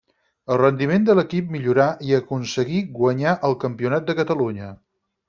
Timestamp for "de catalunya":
4.09-4.73